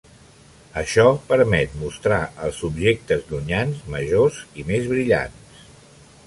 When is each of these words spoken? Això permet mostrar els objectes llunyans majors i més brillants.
Això 0.79 1.03
permet 1.27 1.75
mostrar 1.81 2.19
els 2.47 2.63
objectes 2.69 3.29
llunyans 3.33 3.85
majors 3.97 4.41
i 4.63 4.67
més 4.73 4.89
brillants. 4.95 5.63